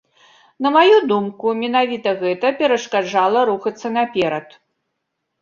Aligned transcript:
На 0.65 0.69
маю 0.77 0.95
думку, 1.11 1.45
менавіта 1.63 2.09
гэта 2.23 2.47
перашкаджала 2.63 3.45
рухацца 3.53 3.87
наперад. 3.99 4.59